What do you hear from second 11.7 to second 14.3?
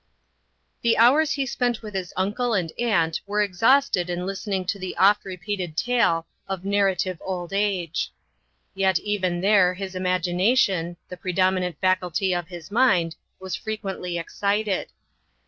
faculty of his mind, was frequently